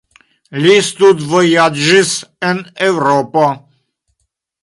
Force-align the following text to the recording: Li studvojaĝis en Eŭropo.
Li 0.61 0.71
studvojaĝis 0.85 2.15
en 2.51 2.63
Eŭropo. 2.87 3.47